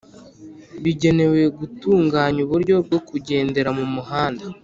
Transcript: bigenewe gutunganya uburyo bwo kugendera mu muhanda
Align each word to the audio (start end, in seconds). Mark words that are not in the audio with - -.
bigenewe 0.83 1.41
gutunganya 1.57 2.39
uburyo 2.45 2.75
bwo 2.85 2.99
kugendera 3.07 3.69
mu 3.77 3.85
muhanda 3.93 4.45